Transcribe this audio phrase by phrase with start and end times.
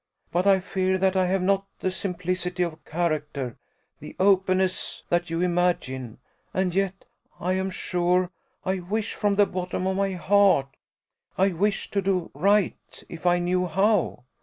[0.31, 3.55] But I fear that I have not the simplicity of character,
[3.99, 6.17] the openness that you imagine;
[6.55, 7.05] and yet,
[7.39, 8.31] I am sure,
[8.65, 10.75] I wish, from the bottom of my heart
[11.37, 14.23] I wish to do right, if I knew how.